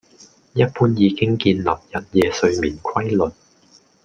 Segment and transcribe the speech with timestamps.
[0.55, 3.31] 一般已經建立日夜睡眠規律